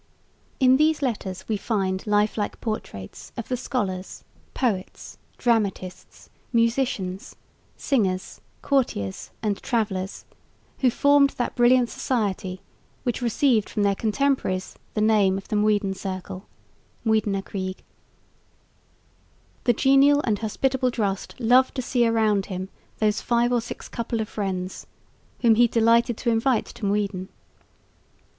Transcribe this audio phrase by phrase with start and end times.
[0.59, 4.23] In these letters we find life like portraits of the scholars,
[4.55, 7.35] poets, dramatists, musicians,
[7.77, 10.25] singers, courtiers and travellers,
[10.79, 12.61] who formed that brilliant society
[13.03, 16.47] which received from their contemporaries the name of the "Muiden Circle"
[17.05, 17.75] Muidener Kring.
[19.65, 24.19] The genial and hospitable Drost loved to see around him those "five or six couple
[24.19, 24.87] of friends,"
[25.41, 27.27] whom he delighted to invite to Muiden.